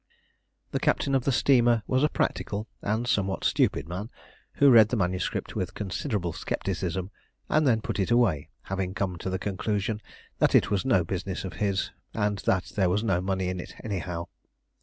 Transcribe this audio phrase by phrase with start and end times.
[0.71, 4.09] The captain of the steamer was a practical and somewhat stupid man,
[4.53, 7.11] who read the manuscript with considerable scepticism,
[7.49, 10.01] and then put it away, having come to the conclusion
[10.39, 13.75] that it was no business of his, and that there was no money in it
[13.83, 14.25] anyhow.